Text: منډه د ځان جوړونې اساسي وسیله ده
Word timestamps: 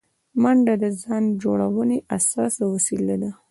منډه 0.41 0.73
د 0.83 0.85
ځان 1.01 1.23
جوړونې 1.43 1.97
اساسي 2.17 2.63
وسیله 2.73 3.15
ده 3.21 3.31